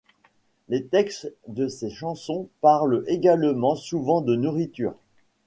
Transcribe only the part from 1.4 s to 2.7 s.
de ses chansons